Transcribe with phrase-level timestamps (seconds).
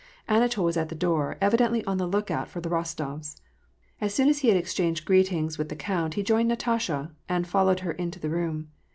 [0.27, 3.39] Anatol was at the door, evidently on the lookout for the Rostofs.
[4.01, 7.81] As soon as he had exchanged greetings with the count, he joined Natasha, and followed
[7.81, 8.69] her into the room.